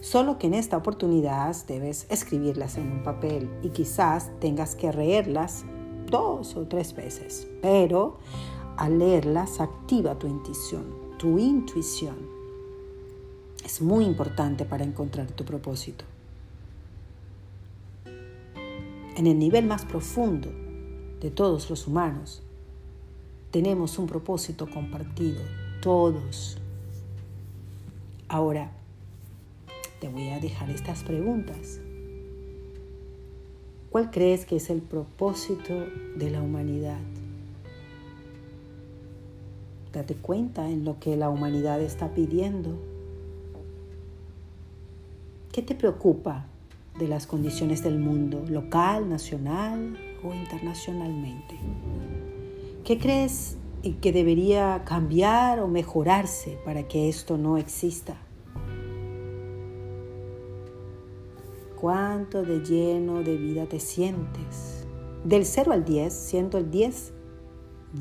Solo 0.00 0.38
que 0.38 0.48
en 0.48 0.54
esta 0.54 0.76
oportunidad 0.76 1.54
debes 1.66 2.06
escribirlas 2.10 2.76
en 2.76 2.90
un 2.90 3.02
papel 3.02 3.48
y 3.62 3.68
quizás 3.68 4.30
tengas 4.40 4.74
que 4.74 4.92
leerlas 4.92 5.64
dos 6.10 6.56
o 6.56 6.66
tres 6.66 6.94
veces. 6.94 7.48
Pero 7.62 8.18
al 8.76 8.98
leerlas 8.98 9.60
activa 9.60 10.18
tu 10.18 10.26
intuición, 10.26 10.84
tu 11.18 11.38
intuición. 11.38 12.16
Es 13.64 13.80
muy 13.80 14.04
importante 14.04 14.64
para 14.64 14.84
encontrar 14.84 15.30
tu 15.32 15.44
propósito. 15.44 16.04
En 19.16 19.26
el 19.26 19.38
nivel 19.38 19.66
más 19.66 19.84
profundo 19.84 20.48
de 21.20 21.30
todos 21.30 21.68
los 21.68 21.86
humanos, 21.86 22.42
tenemos 23.50 23.98
un 23.98 24.06
propósito 24.06 24.68
compartido, 24.70 25.42
todos. 25.82 26.56
Ahora, 28.28 28.72
te 30.00 30.08
voy 30.08 30.28
a 30.30 30.40
dejar 30.40 30.70
estas 30.70 31.02
preguntas. 31.02 31.80
¿Cuál 33.90 34.12
crees 34.12 34.46
que 34.46 34.54
es 34.54 34.70
el 34.70 34.82
propósito 34.82 35.74
de 36.14 36.30
la 36.30 36.40
humanidad? 36.40 37.00
Date 39.92 40.14
cuenta 40.14 40.70
en 40.70 40.84
lo 40.84 41.00
que 41.00 41.16
la 41.16 41.28
humanidad 41.28 41.80
está 41.82 42.14
pidiendo. 42.14 42.78
¿Qué 45.50 45.62
te 45.62 45.74
preocupa 45.74 46.46
de 47.00 47.08
las 47.08 47.26
condiciones 47.26 47.82
del 47.82 47.98
mundo, 47.98 48.44
local, 48.48 49.08
nacional 49.08 49.98
o 50.22 50.32
internacionalmente? 50.32 51.58
¿Qué 52.84 52.96
crees 52.96 53.56
que 54.00 54.12
debería 54.12 54.82
cambiar 54.84 55.58
o 55.58 55.66
mejorarse 55.66 56.60
para 56.64 56.84
que 56.86 57.08
esto 57.08 57.36
no 57.38 57.58
exista? 57.58 58.14
¿Cuánto 61.80 62.42
de 62.42 62.60
lleno 62.60 63.22
de 63.22 63.36
vida 63.36 63.66
te 63.66 63.80
sientes? 63.80 64.86
Del 65.24 65.44
0 65.44 65.72
al 65.72 65.84
10, 65.84 66.12
siento 66.12 66.58
el 66.58 66.70
10 66.70 67.12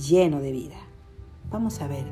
lleno 0.08 0.42
de 0.42 0.52
vida. 0.52 0.78
Vamos 1.50 1.82
a 1.82 1.88
ver, 1.88 2.06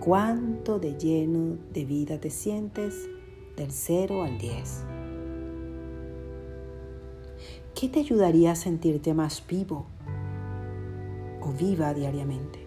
¿cuánto 0.00 0.78
de 0.78 0.98
lleno 0.98 1.56
de 1.72 1.84
vida 1.84 2.18
te 2.18 2.30
sientes 2.30 3.08
del 3.56 3.70
0 3.70 4.24
al 4.24 4.38
10? 4.38 4.84
¿Qué 7.74 7.88
te 7.88 8.00
ayudaría 8.00 8.52
a 8.52 8.56
sentirte 8.56 9.14
más 9.14 9.44
vivo? 9.46 9.86
viva 11.52 11.94
diariamente. 11.94 12.66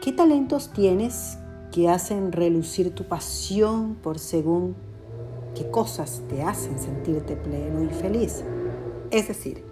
¿Qué 0.00 0.12
talentos 0.12 0.72
tienes 0.72 1.38
que 1.72 1.88
hacen 1.88 2.32
relucir 2.32 2.94
tu 2.94 3.04
pasión 3.04 3.96
por 3.96 4.18
según 4.18 4.74
qué 5.56 5.70
cosas 5.70 6.22
te 6.28 6.42
hacen 6.42 6.78
sentirte 6.78 7.34
pleno 7.36 7.82
y 7.82 7.88
feliz? 7.88 8.44
Es 9.10 9.28
decir, 9.28 9.64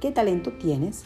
¿qué 0.00 0.10
talento 0.10 0.52
tienes 0.52 1.04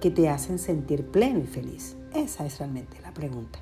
que 0.00 0.10
te 0.10 0.28
hacen 0.28 0.58
sentir 0.58 1.06
pleno 1.06 1.38
y 1.38 1.46
feliz? 1.46 1.96
Esa 2.12 2.44
es 2.44 2.58
realmente 2.58 3.00
la 3.00 3.14
pregunta. 3.14 3.60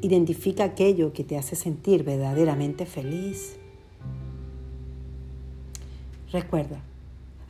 Identifica 0.00 0.64
aquello 0.64 1.12
que 1.12 1.24
te 1.24 1.36
hace 1.36 1.56
sentir 1.56 2.04
verdaderamente 2.04 2.86
feliz. 2.86 3.56
Recuerda, 6.30 6.82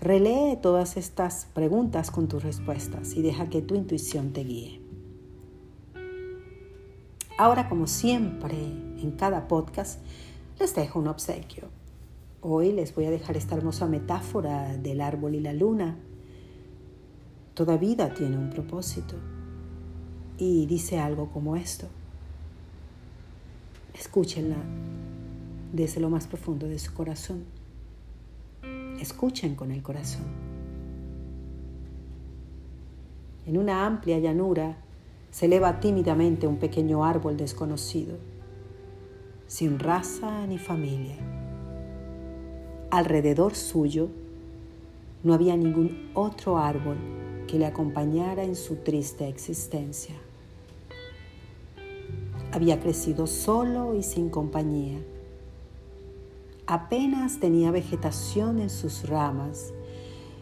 Relee 0.05 0.59
todas 0.59 0.99
estas 0.99 1.47
preguntas 1.55 2.11
con 2.11 2.29
tus 2.29 2.43
respuestas 2.43 3.15
y 3.15 3.23
deja 3.23 3.49
que 3.49 3.63
tu 3.63 3.75
intuición 3.75 4.35
te 4.35 4.45
guíe. 4.45 4.84
Ahora, 7.37 7.69
como 7.69 7.89
siempre, 7.89 8.57
en 8.57 9.11
cada 9.19 9.49
podcast, 9.49 10.01
les 10.61 10.73
dejo 10.77 11.01
un 11.01 11.09
obsequio. 11.09 11.65
Hoy 12.41 12.71
les 12.71 12.95
voy 12.95 13.07
a 13.07 13.11
dejar 13.11 13.37
esta 13.37 13.57
hermosa 13.57 13.89
metáfora 13.89 14.77
del 14.77 15.01
árbol 15.01 15.35
y 15.35 15.41
la 15.41 15.53
luna. 15.53 15.97
Toda 17.55 17.77
vida 17.77 18.15
tiene 18.15 18.39
un 18.39 18.51
propósito. 18.51 19.17
Y 20.39 20.67
dice 20.67 21.01
algo 21.01 21.31
como 21.31 21.57
esto. 21.57 21.89
Escúchenla 23.95 24.59
desde 25.73 26.01
lo 26.01 26.11
más 26.11 26.29
profundo 26.29 26.69
de 26.69 26.79
su 26.79 26.95
corazón. 26.95 27.45
Escuchen 29.01 29.57
con 29.57 29.73
el 29.73 29.83
corazón. 29.83 30.23
En 33.45 33.59
una 33.59 33.87
amplia 33.87 34.21
llanura 34.21 34.84
se 35.35 35.47
eleva 35.47 35.81
tímidamente 35.81 36.47
un 36.47 36.59
pequeño 36.59 37.05
árbol 37.05 37.37
desconocido, 37.37 38.19
sin 39.49 39.81
raza 39.81 40.47
ni 40.47 40.59
familia. 40.59 41.17
Alrededor 42.93 43.57
suyo 43.57 44.11
no 45.25 45.35
había 45.35 45.57
ningún 45.57 46.13
otro 46.15 46.59
árbol 46.59 46.99
que 47.49 47.59
le 47.59 47.67
acompañara 47.67 48.45
en 48.45 48.55
su 48.55 48.77
triste 48.77 49.27
existencia 49.27 50.15
había 52.55 52.79
crecido 52.79 53.27
solo 53.27 53.97
y 53.97 54.05
sin 54.05 54.31
compañía. 54.31 55.01
Apenas 56.69 57.41
tenía 57.41 57.73
vegetación 57.73 58.61
en 58.61 58.71
sus 58.71 59.09
ramas 59.09 59.75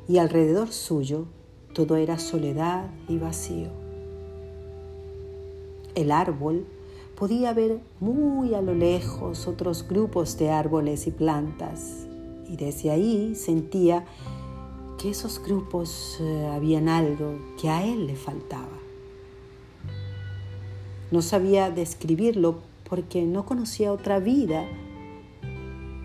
y 0.07 0.19
alrededor 0.19 0.73
suyo 0.73 1.25
todo 1.73 1.97
era 1.97 2.19
soledad 2.19 2.91
y 3.09 3.17
vacío. 3.17 3.82
El 5.95 6.11
árbol 6.11 6.67
podía 7.17 7.53
ver 7.53 7.81
muy 8.01 8.55
a 8.55 8.63
lo 8.63 8.75
lejos 8.75 9.47
otros 9.47 9.87
grupos 9.87 10.39
de 10.39 10.51
árboles 10.51 11.07
y 11.07 11.11
plantas 11.11 12.07
y 12.49 12.57
desde 12.57 12.91
ahí 12.91 13.35
sentía 13.35 14.05
que 14.99 15.11
esos 15.11 15.43
grupos 15.43 16.19
eh, 16.21 16.51
habían 16.53 16.89
algo 16.89 17.39
que 17.61 17.69
a 17.69 17.85
él 17.85 18.07
le 18.07 18.15
faltaba. 18.17 18.79
No 21.11 21.23
sabía 21.23 21.71
describirlo 21.71 22.61
porque 22.89 23.23
no 23.23 23.45
conocía 23.45 23.93
otra 23.93 24.19
vida 24.19 24.67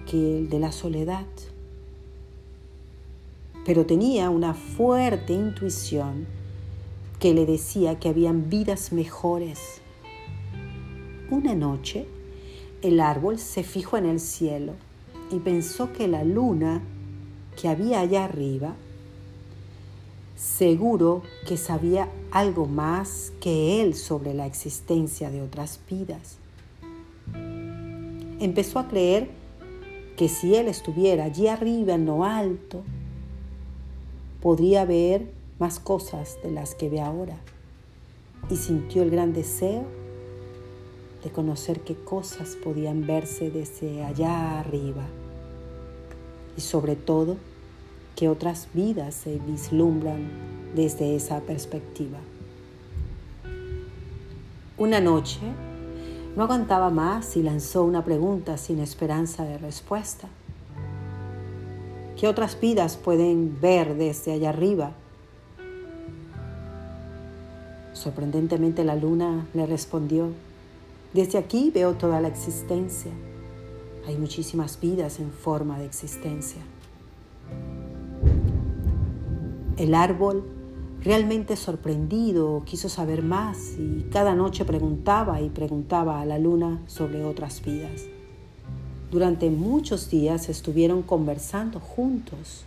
que 0.10 0.39
el 0.39 0.50
de 0.50 0.60
la 0.60 0.72
soledad. 0.72 1.25
Pero 3.65 3.86
tenía 3.86 4.29
una 4.29 4.53
fuerte 4.53 5.34
intuición 5.34 6.27
que 7.20 7.34
le 7.34 7.46
decía 7.46 8.00
que 8.00 8.10
habían 8.10 8.50
vidas 8.50 8.92
mejores. 8.92 9.82
Una 11.30 11.56
noche, 11.56 12.06
el 12.82 13.00
árbol 13.00 13.40
se 13.40 13.64
fijó 13.64 13.98
en 13.98 14.06
el 14.06 14.20
cielo 14.20 14.74
y 15.32 15.40
pensó 15.40 15.92
que 15.94 16.08
la 16.08 16.24
luna 16.24 16.82
que 17.60 17.68
había 17.68 18.00
allá 18.00 18.26
arriba 18.26 18.76
seguro 20.36 21.24
que 21.48 21.58
sabía 21.58 22.10
algo 22.32 22.68
más 22.68 23.34
que 23.42 23.82
él 23.82 23.96
sobre 23.96 24.36
la 24.36 24.46
existencia 24.46 25.32
de 25.32 25.42
otras 25.42 25.80
vidas. 25.90 26.38
Empezó 28.40 28.78
a 28.78 28.88
creer 28.88 29.30
que 30.16 30.30
si 30.30 30.56
él 30.56 30.68
estuviera 30.68 31.26
allí 31.26 31.48
arriba 31.48 31.96
en 31.96 32.06
lo 32.06 32.24
alto, 32.24 32.84
podría 34.42 34.86
ver 34.86 35.37
más 35.59 35.79
cosas 35.79 36.37
de 36.43 36.51
las 36.51 36.75
que 36.75 36.89
ve 36.89 37.01
ahora. 37.01 37.37
Y 38.50 38.55
sintió 38.55 39.03
el 39.03 39.09
gran 39.09 39.33
deseo 39.33 39.85
de 41.24 41.29
conocer 41.31 41.81
qué 41.81 41.96
cosas 41.96 42.55
podían 42.63 43.05
verse 43.07 43.50
desde 43.50 44.03
allá 44.03 44.59
arriba. 44.59 45.03
Y 46.55 46.61
sobre 46.61 46.96
todo, 46.96 47.37
que 48.15 48.29
otras 48.29 48.67
vidas 48.74 49.13
se 49.15 49.37
vislumbran 49.39 50.29
desde 50.75 51.15
esa 51.15 51.41
perspectiva. 51.41 52.17
Una 54.77 55.00
noche 55.00 55.39
no 56.35 56.43
aguantaba 56.43 56.89
más 56.91 57.35
y 57.35 57.43
lanzó 57.43 57.83
una 57.83 58.05
pregunta 58.05 58.57
sin 58.57 58.79
esperanza 58.79 59.43
de 59.43 59.57
respuesta. 59.57 60.27
¿Qué 62.15 62.27
otras 62.27 62.59
vidas 62.59 62.98
pueden 62.98 63.59
ver 63.59 63.96
desde 63.96 64.33
allá 64.33 64.50
arriba? 64.50 64.91
Sorprendentemente 67.98 68.83
la 68.83 68.96
luna 68.96 69.48
le 69.55 69.66
respondió, 69.66 70.29
desde 71.16 71.40
aquí 71.40 71.72
veo 71.74 71.96
toda 71.96 72.22
la 72.22 72.27
existencia. 72.27 73.12
Hay 74.05 74.18
muchísimas 74.18 74.79
vidas 74.79 75.20
en 75.20 75.31
forma 75.31 75.79
de 75.79 75.86
existencia. 75.86 76.62
El 79.77 79.96
árbol, 79.96 80.44
realmente 81.03 81.55
sorprendido, 81.55 82.62
quiso 82.66 82.88
saber 82.88 83.24
más 83.24 83.74
y 83.79 84.05
cada 84.12 84.36
noche 84.36 84.64
preguntaba 84.64 85.42
y 85.42 85.50
preguntaba 85.50 86.22
a 86.22 86.25
la 86.25 86.38
luna 86.38 86.79
sobre 86.86 87.25
otras 87.25 87.64
vidas. 87.64 88.03
Durante 89.10 89.50
muchos 89.50 90.12
días 90.12 90.50
estuvieron 90.50 91.01
conversando 91.01 91.79
juntos. 91.79 92.64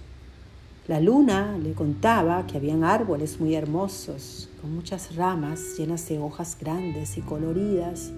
La 0.88 0.98
luna 0.98 1.56
le 1.56 1.72
contaba 1.72 2.48
que 2.48 2.56
habían 2.56 2.82
árboles 2.82 3.38
muy 3.38 3.54
hermosos, 3.54 4.49
con 4.60 4.74
muchas 4.74 5.16
ramas 5.16 5.76
llenas 5.78 6.08
de 6.08 6.18
hojas 6.18 6.56
grandes 6.60 7.16
y 7.16 7.22
coloridas, 7.22 8.12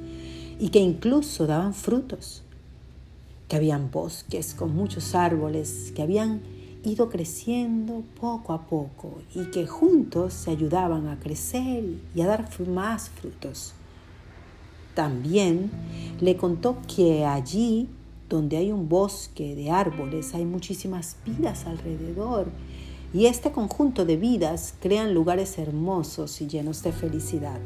y 0.59 0.69
que 0.71 0.79
incluso 0.79 1.47
daban 1.47 1.75
frutos, 1.75 2.43
que 3.49 3.57
habían 3.57 3.91
bosques 3.91 4.55
con 4.55 4.75
muchos 4.75 5.15
árboles 5.15 5.93
que 5.95 6.03
habían 6.03 6.41
ido 6.85 7.09
creciendo 7.09 8.03
poco 8.21 8.53
a 8.53 8.67
poco 8.67 9.19
y 9.35 9.45
que 9.51 9.67
juntos 9.67 10.35
se 10.35 10.51
ayudaban 10.51 11.07
a 11.09 11.19
crecer 11.19 11.85
y 12.15 12.21
a 12.21 12.27
dar 12.27 12.49
más 12.69 13.11
frutos. 13.11 13.75
También 14.95 15.71
le 16.21 16.37
contó 16.37 16.79
que 16.95 17.25
allí 17.25 17.89
donde 18.29 18.57
hay 18.57 18.73
un 18.73 18.89
bosque 18.89 19.55
de 19.55 19.71
árboles 19.71 20.35
hay 20.35 20.45
muchísimas 20.45 21.17
vidas 21.25 21.67
alrededor 21.67 22.49
y 23.15 23.27
este 23.27 23.53
conjunto 23.53 24.05
de 24.05 24.17
vidas 24.17 24.75
crean 24.81 25.13
lugares 25.13 25.59
hermosos 25.59 26.41
y 26.41 26.47
llenos 26.47 26.83
de 26.83 26.93
felicidad. 26.93 27.61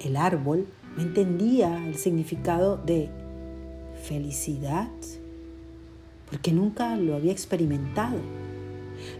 El 0.00 0.16
árbol 0.16 0.66
no 0.96 1.02
entendía 1.02 1.86
el 1.86 1.96
significado 1.96 2.76
de 2.76 3.08
felicidad 4.02 4.88
porque 6.28 6.52
nunca 6.52 6.96
lo 6.96 7.16
había 7.16 7.32
experimentado, 7.32 8.18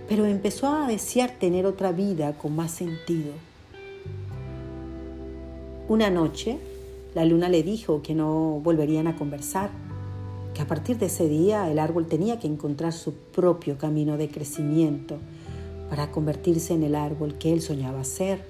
pero 0.08 0.26
empezó 0.26 0.68
a 0.68 0.86
desear 0.86 1.30
tener 1.38 1.66
otra 1.66 1.90
vida 1.90 2.34
con 2.34 2.54
más 2.54 2.70
sentido. 2.70 3.32
Una 5.88 6.08
noche, 6.08 6.58
la 7.14 7.24
luna 7.24 7.48
le 7.48 7.64
dijo 7.64 8.00
que 8.00 8.14
no 8.14 8.60
volverían 8.62 9.08
a 9.08 9.16
conversar, 9.16 9.70
que 10.54 10.62
a 10.62 10.66
partir 10.66 10.98
de 10.98 11.06
ese 11.06 11.28
día 11.28 11.70
el 11.70 11.78
árbol 11.78 12.06
tenía 12.06 12.38
que 12.38 12.46
encontrar 12.46 12.92
su 12.92 13.14
propio 13.14 13.78
camino 13.78 14.16
de 14.16 14.28
crecimiento 14.28 15.18
para 15.88 16.10
convertirse 16.10 16.74
en 16.74 16.82
el 16.82 16.94
árbol 16.94 17.38
que 17.38 17.52
él 17.52 17.60
soñaba 17.60 18.04
ser. 18.04 18.44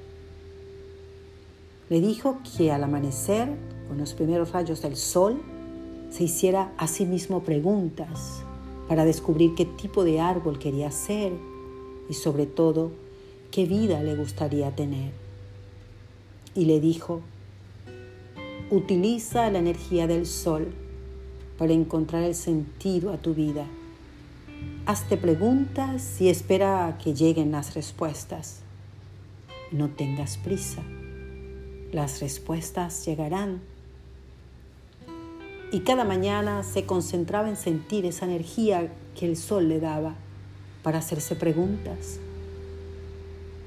Le 1.89 2.01
dijo 2.01 2.39
que 2.57 2.71
al 2.71 2.85
amanecer, 2.85 3.49
con 3.89 3.99
los 3.99 4.15
primeros 4.15 4.53
rayos 4.53 4.83
del 4.83 4.97
sol, 4.97 5.41
se 6.11 6.25
hiciera 6.25 6.73
a 6.77 6.87
sí 6.87 7.07
mismo 7.07 7.43
preguntas 7.43 8.43
para 8.89 9.05
descubrir 9.05 9.55
qué 9.55 9.65
tipo 9.65 10.05
de 10.05 10.21
árbol 10.21 10.59
quería 10.59 10.91
ser 10.91 11.33
y 12.09 12.15
sobre 12.15 12.47
todo 12.47 12.91
qué 13.51 13.65
vida 13.65 14.03
le 14.03 14.17
gustaría 14.17 14.75
tener. 14.75 15.13
Y 16.55 16.65
le 16.65 16.81
dijo, 16.81 17.21
utiliza 18.71 19.51
la 19.51 19.59
energía 19.59 20.07
del 20.07 20.27
sol 20.27 20.73
para 21.61 21.75
encontrar 21.75 22.23
el 22.23 22.35
sentido 22.35 23.13
a 23.13 23.19
tu 23.19 23.35
vida. 23.35 23.67
Hazte 24.87 25.19
preguntas 25.19 26.19
y 26.19 26.31
espera 26.31 26.87
a 26.87 26.97
que 26.97 27.13
lleguen 27.13 27.53
las 27.53 27.75
respuestas. 27.75 28.61
No 29.71 29.91
tengas 29.91 30.39
prisa. 30.39 30.83
Las 31.93 32.23
respuestas 32.23 33.05
llegarán 33.05 33.61
y 35.71 35.81
cada 35.81 36.05
mañana 36.05 36.63
se 36.63 36.87
concentraba 36.87 37.51
en 37.51 37.57
sentir 37.57 38.07
esa 38.07 38.25
energía 38.25 38.91
que 39.15 39.27
el 39.27 39.37
sol 39.37 39.69
le 39.69 39.81
daba 39.81 40.15
para 40.83 41.01
hacerse 41.01 41.37
preguntas. 41.37 42.21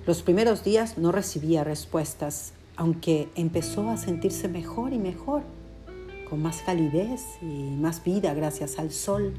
Los 0.07 0.23
primeros 0.23 0.63
días 0.63 0.97
no 0.97 1.11
recibía 1.11 1.63
respuestas, 1.63 2.53
aunque 2.75 3.29
empezó 3.35 3.87
a 3.91 3.97
sentirse 3.97 4.47
mejor 4.47 4.93
y 4.93 4.97
mejor, 4.97 5.43
con 6.33 6.41
más 6.41 6.63
calidez 6.63 7.37
y 7.43 7.75
más 7.79 8.03
vida 8.03 8.33
gracias 8.33 8.79
al 8.79 8.89
sol. 8.89 9.35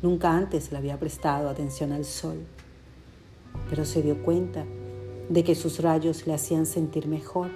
Nunca 0.00 0.30
antes 0.30 0.70
le 0.70 0.78
había 0.78 0.96
prestado 1.00 1.48
atención 1.48 1.90
al 1.90 2.04
sol, 2.04 2.38
pero 3.68 3.84
se 3.84 4.00
dio 4.00 4.22
cuenta 4.22 4.64
de 5.28 5.42
que 5.42 5.56
sus 5.56 5.80
rayos 5.80 6.28
le 6.28 6.34
hacían 6.34 6.66
sentir 6.66 7.08
mejor. 7.08 7.50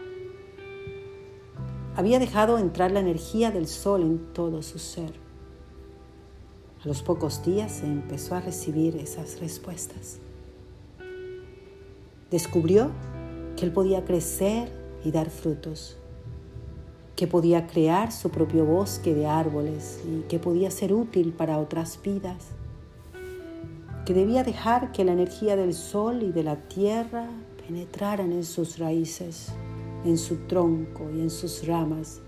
Había 1.95 2.19
dejado 2.19 2.59
entrar 2.59 2.91
la 2.91 2.99
energía 2.99 3.53
del 3.53 3.69
sol 3.69 4.03
en 4.03 4.19
todo 4.33 4.61
su 4.65 4.81
ser. 4.81 5.13
A 6.85 6.89
los 6.89 7.05
pocos 7.05 7.45
días 7.45 7.85
empezó 7.85 8.35
a 8.35 8.41
recibir 8.41 8.97
esas 8.97 9.39
respuestas. 9.39 10.19
Descubrió 12.29 12.91
que 13.57 13.65
él 13.65 13.71
podía 13.71 14.05
crecer 14.05 14.69
y 15.05 15.13
dar 15.13 15.31
frutos, 15.31 15.97
que 17.23 17.29
podía 17.29 17.69
crear 17.69 18.11
su 18.11 18.31
propio 18.31 18.65
bosque 18.65 19.15
de 19.15 19.29
árboles 19.29 20.01
y 20.05 20.23
que 20.23 20.41
podía 20.41 20.73
ser 20.73 20.93
útil 20.93 21.33
para 21.33 21.59
otras 21.59 22.01
vidas, 22.03 22.49
que 24.05 24.13
debía 24.13 24.43
dejar 24.43 24.91
que 24.91 25.05
la 25.05 25.13
energía 25.13 25.55
del 25.55 25.73
sol 25.73 26.25
y 26.25 26.33
de 26.33 26.43
la 26.43 26.57
tierra 26.57 27.29
penetraran 27.65 28.33
en 28.33 28.43
sus 28.43 28.77
raíces, 28.81 29.53
en 30.05 30.19
su 30.19 30.35
tronco 30.49 31.13
y 31.15 31.21
en 31.21 31.31
sus 31.31 31.65
ramas, 31.65 32.21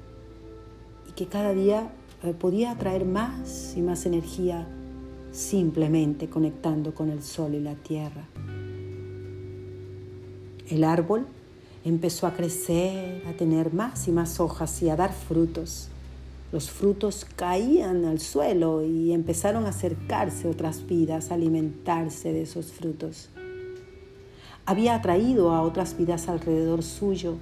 y 1.08 1.12
que 1.14 1.26
cada 1.26 1.52
día 1.54 1.90
eh, 2.22 2.32
podía 2.32 2.70
atraer 2.70 3.04
más 3.04 3.74
y 3.76 3.82
más 3.82 4.06
energía 4.06 4.68
simplemente 5.32 6.30
conectando 6.30 6.94
con 6.94 7.10
el 7.10 7.24
sol 7.24 7.54
y 7.56 7.60
la 7.60 7.74
tierra. 7.74 8.28
El 10.68 10.84
árbol 10.84 11.26
empezó 11.84 12.26
a 12.26 12.34
crecer, 12.34 13.22
a 13.26 13.32
tener 13.32 13.72
más 13.72 14.08
y 14.08 14.12
más 14.12 14.40
hojas 14.40 14.82
y 14.82 14.88
a 14.88 14.96
dar 14.96 15.12
frutos. 15.12 15.88
Los 16.52 16.70
frutos 16.70 17.26
caían 17.36 18.04
al 18.04 18.20
suelo 18.20 18.82
y 18.84 19.12
empezaron 19.12 19.66
a 19.66 19.70
acercarse 19.70 20.48
otras 20.48 20.86
vidas, 20.86 21.30
a 21.30 21.34
alimentarse 21.34 22.32
de 22.32 22.42
esos 22.42 22.72
frutos 22.72 23.28
había 24.66 24.94
atraído 24.94 25.52
a 25.52 25.62
otras 25.62 25.96
vidas 25.96 26.28
alrededor 26.28 26.82
suyo 26.82 27.36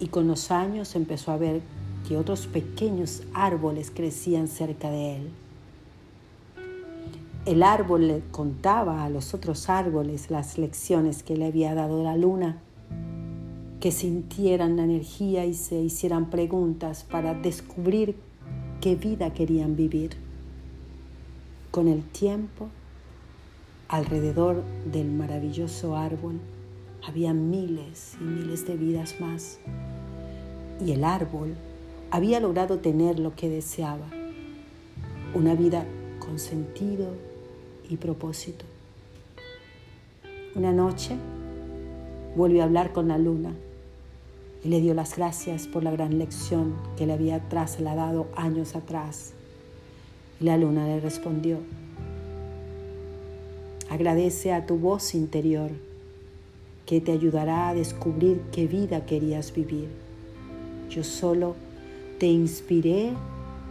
y 0.00 0.08
con 0.08 0.26
los 0.26 0.50
años 0.50 0.96
empezó 0.96 1.30
a 1.30 1.36
ver 1.36 1.60
que 2.08 2.16
otros 2.16 2.46
pequeños 2.46 3.22
árboles 3.34 3.92
crecían 3.94 4.48
cerca 4.48 4.90
de 4.90 5.16
él. 5.16 5.30
El 7.46 7.62
árbol 7.62 8.08
le 8.08 8.20
contaba 8.32 9.04
a 9.04 9.10
los 9.10 9.32
otros 9.32 9.68
árboles 9.68 10.30
las 10.30 10.58
lecciones 10.58 11.22
que 11.22 11.36
le 11.36 11.46
había 11.46 11.74
dado 11.74 12.02
la 12.02 12.16
luna, 12.16 12.58
que 13.80 13.92
sintieran 13.92 14.76
la 14.76 14.84
energía 14.84 15.46
y 15.46 15.54
se 15.54 15.80
hicieran 15.80 16.30
preguntas 16.30 17.04
para 17.04 17.34
descubrir 17.34 18.16
qué 18.80 18.94
vida 18.94 19.32
querían 19.32 19.76
vivir. 19.76 20.10
Con 21.70 21.88
el 21.88 22.02
tiempo, 22.02 22.68
Alrededor 23.90 24.62
del 24.84 25.10
maravilloso 25.10 25.96
árbol 25.96 26.38
había 27.04 27.34
miles 27.34 28.16
y 28.20 28.22
miles 28.22 28.64
de 28.64 28.76
vidas 28.76 29.20
más. 29.20 29.58
Y 30.86 30.92
el 30.92 31.02
árbol 31.02 31.56
había 32.12 32.38
logrado 32.38 32.78
tener 32.78 33.18
lo 33.18 33.34
que 33.34 33.48
deseaba, 33.48 34.06
una 35.34 35.56
vida 35.56 35.86
con 36.20 36.38
sentido 36.38 37.08
y 37.88 37.96
propósito. 37.96 38.64
Una 40.54 40.72
noche 40.72 41.16
volvió 42.36 42.62
a 42.62 42.66
hablar 42.66 42.92
con 42.92 43.08
la 43.08 43.18
luna 43.18 43.56
y 44.62 44.68
le 44.68 44.80
dio 44.80 44.94
las 44.94 45.16
gracias 45.16 45.66
por 45.66 45.82
la 45.82 45.90
gran 45.90 46.18
lección 46.18 46.74
que 46.96 47.06
le 47.06 47.12
había 47.12 47.48
trasladado 47.48 48.28
años 48.36 48.76
atrás. 48.76 49.32
Y 50.40 50.44
la 50.44 50.56
luna 50.56 50.86
le 50.86 51.00
respondió, 51.00 51.58
Agradece 53.88 54.52
a 54.52 54.66
tu 54.66 54.76
voz 54.76 55.14
interior 55.14 55.70
que 56.86 57.00
te 57.00 57.12
ayudará 57.12 57.68
a 57.68 57.74
descubrir 57.74 58.40
qué 58.52 58.66
vida 58.66 59.04
querías 59.06 59.52
vivir. 59.52 59.88
Yo 60.88 61.04
solo 61.04 61.56
te 62.18 62.26
inspiré 62.26 63.12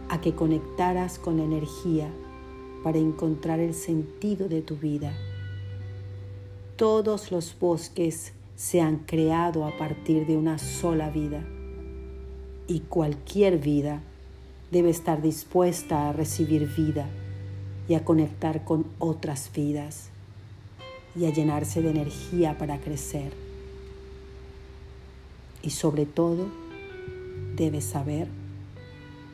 a 0.08 0.20
que 0.20 0.34
conectaras 0.34 1.18
con 1.18 1.38
la 1.38 1.44
energía 1.44 2.08
para 2.82 2.98
encontrar 2.98 3.60
el 3.60 3.74
sentido 3.74 4.48
de 4.48 4.62
tu 4.62 4.76
vida. 4.76 5.12
Todos 6.76 7.30
los 7.30 7.54
bosques 7.58 8.32
se 8.60 8.82
han 8.82 8.98
creado 8.98 9.64
a 9.64 9.74
partir 9.78 10.26
de 10.26 10.36
una 10.36 10.58
sola 10.58 11.08
vida 11.08 11.42
y 12.68 12.80
cualquier 12.80 13.56
vida 13.56 14.02
debe 14.70 14.90
estar 14.90 15.22
dispuesta 15.22 16.10
a 16.10 16.12
recibir 16.12 16.68
vida 16.76 17.08
y 17.88 17.94
a 17.94 18.04
conectar 18.04 18.62
con 18.62 18.84
otras 18.98 19.50
vidas 19.54 20.10
y 21.16 21.24
a 21.24 21.30
llenarse 21.30 21.80
de 21.80 21.88
energía 21.88 22.58
para 22.58 22.78
crecer. 22.78 23.32
Y 25.62 25.70
sobre 25.70 26.04
todo, 26.04 26.46
debes 27.56 27.86
saber 27.86 28.28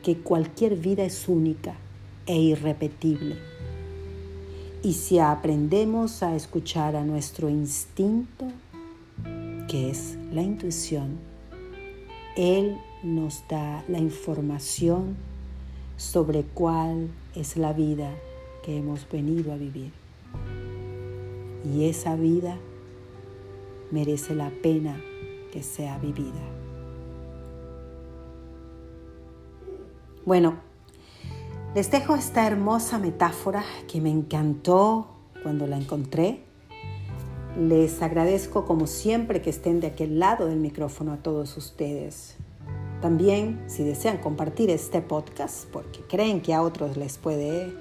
que 0.03 0.19
cualquier 0.19 0.77
vida 0.77 1.03
es 1.03 1.27
única 1.27 1.75
e 2.27 2.37
irrepetible. 2.37 3.35
Y 4.83 4.93
si 4.93 5.19
aprendemos 5.19 6.23
a 6.23 6.33
escuchar 6.33 6.95
a 6.95 7.03
nuestro 7.03 7.49
instinto, 7.49 8.45
que 9.67 9.89
es 9.89 10.17
la 10.31 10.41
intuición, 10.41 11.17
Él 12.35 12.77
nos 13.03 13.43
da 13.47 13.83
la 13.87 13.99
información 13.99 15.15
sobre 15.97 16.43
cuál 16.43 17.09
es 17.35 17.57
la 17.57 17.73
vida 17.73 18.11
que 18.63 18.77
hemos 18.77 19.07
venido 19.09 19.51
a 19.51 19.57
vivir. 19.57 19.91
Y 21.65 21.85
esa 21.85 22.15
vida 22.15 22.57
merece 23.91 24.35
la 24.35 24.51
pena 24.61 25.01
que 25.51 25.63
sea 25.63 25.97
vivida. 25.97 26.41
Bueno, 30.25 30.55
les 31.73 31.89
dejo 31.89 32.15
esta 32.15 32.45
hermosa 32.45 32.99
metáfora 32.99 33.63
que 33.87 34.01
me 34.01 34.09
encantó 34.09 35.07
cuando 35.41 35.67
la 35.67 35.77
encontré. 35.77 36.46
Les 37.55 38.01
agradezco 38.01 38.65
como 38.65 38.87
siempre 38.87 39.41
que 39.41 39.49
estén 39.49 39.79
de 39.79 39.87
aquel 39.87 40.19
lado 40.19 40.47
del 40.47 40.59
micrófono 40.59 41.13
a 41.13 41.17
todos 41.17 41.55
ustedes. 41.57 42.35
También, 43.01 43.63
si 43.67 43.83
desean 43.83 44.17
compartir 44.17 44.69
este 44.69 45.01
podcast 45.01 45.65
porque 45.67 46.01
creen 46.01 46.41
que 46.41 46.53
a 46.53 46.61
otros 46.61 46.97
les 46.97 47.17
puede 47.17 47.71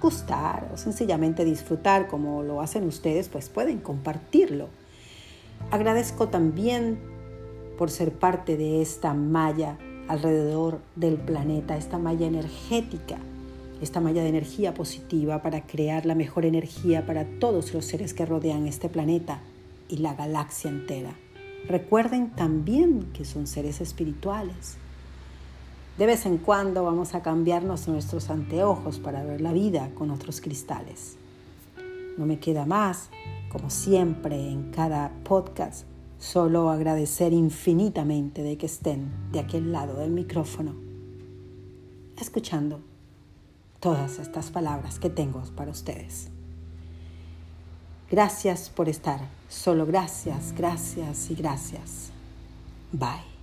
gustar 0.00 0.68
o 0.72 0.76
sencillamente 0.76 1.44
disfrutar 1.44 2.08
como 2.08 2.42
lo 2.42 2.60
hacen 2.60 2.86
ustedes, 2.86 3.28
pues 3.28 3.48
pueden 3.48 3.78
compartirlo. 3.78 4.68
Agradezco 5.70 6.28
también 6.28 6.98
por 7.78 7.90
ser 7.90 8.12
parte 8.12 8.56
de 8.56 8.82
esta 8.82 9.14
malla 9.14 9.78
alrededor 10.08 10.80
del 10.96 11.16
planeta, 11.16 11.76
esta 11.76 11.98
malla 11.98 12.26
energética, 12.26 13.18
esta 13.84 14.00
malla 14.00 14.22
de 14.22 14.28
energía 14.28 14.74
positiva 14.74 15.42
para 15.42 15.66
crear 15.66 16.06
la 16.06 16.14
mejor 16.14 16.44
energía 16.44 17.06
para 17.06 17.24
todos 17.38 17.72
los 17.72 17.84
seres 17.84 18.14
que 18.14 18.26
rodean 18.26 18.66
este 18.66 18.88
planeta 18.88 19.40
y 19.88 19.98
la 19.98 20.14
galaxia 20.14 20.70
entera. 20.70 21.14
Recuerden 21.68 22.30
también 22.30 23.12
que 23.12 23.24
son 23.24 23.46
seres 23.46 23.80
espirituales 23.80 24.78
de 25.98 26.06
vez 26.06 26.26
en 26.26 26.38
cuando 26.38 26.82
vamos 26.82 27.14
a 27.14 27.22
cambiarnos 27.22 27.86
nuestros 27.86 28.28
anteojos 28.28 28.98
para 28.98 29.22
ver 29.22 29.40
la 29.40 29.52
vida 29.52 29.90
con 29.94 30.10
otros 30.10 30.40
cristales. 30.40 31.16
No 32.18 32.26
me 32.26 32.40
queda 32.40 32.66
más, 32.66 33.10
como 33.48 33.70
siempre 33.70 34.50
en 34.50 34.72
cada 34.72 35.12
podcast, 35.22 35.86
solo 36.18 36.70
agradecer 36.70 37.32
infinitamente 37.32 38.42
de 38.42 38.56
que 38.56 38.66
estén 38.66 39.12
de 39.30 39.38
aquel 39.38 39.70
lado 39.70 39.98
del 39.98 40.10
micrófono, 40.10 40.74
escuchando 42.20 42.80
todas 43.84 44.18
estas 44.18 44.50
palabras 44.50 44.98
que 44.98 45.10
tengo 45.10 45.42
para 45.54 45.70
ustedes. 45.70 46.30
Gracias 48.10 48.70
por 48.70 48.88
estar. 48.88 49.20
Solo 49.50 49.84
gracias, 49.84 50.54
gracias 50.56 51.30
y 51.30 51.34
gracias. 51.34 52.10
Bye. 52.92 53.34